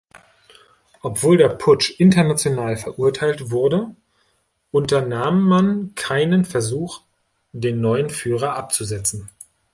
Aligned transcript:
Obwohl 1.03 1.37
der 1.37 1.49
Putsch 1.49 1.99
international 1.99 2.75
verurteilt 2.75 3.51
wurde, 3.51 3.95
unternahm 4.71 5.43
man 5.43 5.93
keinen 5.93 6.43
Versuch, 6.43 7.01
den 7.51 7.81
neuen 7.81 8.09
Führer 8.09 8.55
abzusetzen. 8.55 9.29